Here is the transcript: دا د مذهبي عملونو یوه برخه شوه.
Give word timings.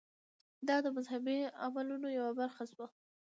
دا 0.67 0.77
د 0.85 0.87
مذهبي 0.97 1.37
عملونو 1.63 2.07
یوه 2.19 2.31
برخه 2.39 2.63
شوه. 2.71 2.87